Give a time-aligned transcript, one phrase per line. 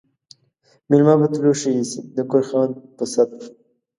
[0.89, 3.31] ميلمه په تلو ښه ايسي، د کور خاوند په ست.